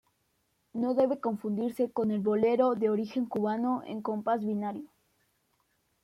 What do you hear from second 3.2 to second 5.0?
cubano en compás binario.